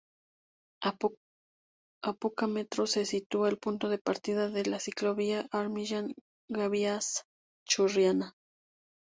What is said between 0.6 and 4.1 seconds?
A poca metros se sitúa el punto de